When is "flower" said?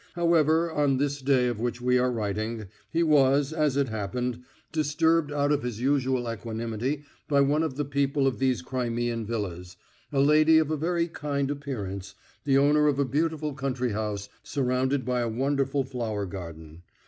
15.83-16.25